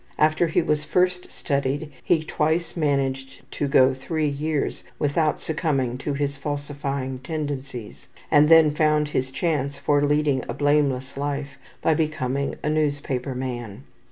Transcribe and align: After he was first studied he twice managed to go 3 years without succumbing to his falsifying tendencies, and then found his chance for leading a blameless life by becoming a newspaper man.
After 0.17 0.47
he 0.47 0.63
was 0.63 0.83
first 0.83 1.31
studied 1.31 1.91
he 2.03 2.23
twice 2.23 2.75
managed 2.75 3.43
to 3.51 3.67
go 3.67 3.93
3 3.93 4.27
years 4.27 4.83
without 4.97 5.39
succumbing 5.39 5.99
to 5.99 6.13
his 6.15 6.37
falsifying 6.37 7.19
tendencies, 7.19 8.07
and 8.31 8.49
then 8.49 8.71
found 8.73 9.09
his 9.09 9.29
chance 9.29 9.77
for 9.77 10.01
leading 10.01 10.43
a 10.49 10.55
blameless 10.55 11.17
life 11.17 11.59
by 11.83 11.93
becoming 11.93 12.55
a 12.63 12.67
newspaper 12.71 13.35
man. 13.35 13.83